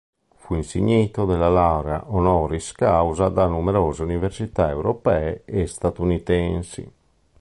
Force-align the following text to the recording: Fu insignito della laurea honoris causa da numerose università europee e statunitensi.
Fu 0.35 0.55
insignito 0.55 1.25
della 1.25 1.47
laurea 1.47 2.05
honoris 2.07 2.71
causa 2.71 3.29
da 3.29 3.45
numerose 3.45 4.01
università 4.01 4.71
europee 4.71 5.43
e 5.45 5.67
statunitensi. 5.67 6.91